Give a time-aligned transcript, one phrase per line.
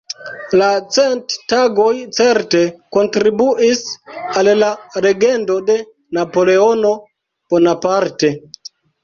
[0.59, 2.61] La Cent-Tagoj certe
[2.97, 3.83] kontribuis
[4.41, 4.71] al la
[5.09, 5.77] legendo de
[6.19, 6.97] Napoleono
[7.55, 8.35] Bonaparte.